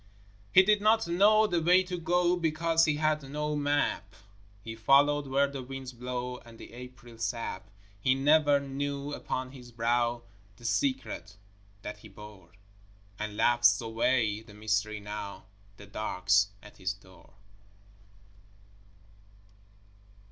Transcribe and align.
He 0.51 0.63
did 0.63 0.81
not 0.81 1.07
know 1.07 1.45
the 1.45 1.61
way 1.61 1.83
to 1.83 1.95
go, 1.95 2.35
Because 2.35 2.85
he 2.85 2.95
had 2.95 3.21
no 3.21 3.55
map: 3.55 4.15
He 4.63 4.75
followed 4.75 5.27
where 5.27 5.45
the 5.45 5.61
winds 5.61 5.93
blow, 5.93 6.37
And 6.39 6.57
the 6.57 6.73
April 6.73 7.19
sap. 7.19 7.69
He 7.99 8.15
never 8.15 8.59
knew 8.59 9.13
upon 9.13 9.51
his 9.51 9.71
brow 9.71 10.23
The 10.55 10.65
secret 10.65 11.37
that 11.83 11.97
he 11.97 12.07
bore, 12.07 12.49
And 13.19 13.37
laughs 13.37 13.79
away 13.79 14.41
the 14.41 14.55
mystery 14.55 14.99
now 14.99 15.45
The 15.77 15.85
dark's 15.85 16.47
at 16.63 16.77
his 16.77 16.93
door. 16.93 17.33